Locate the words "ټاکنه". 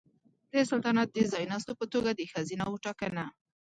2.85-3.23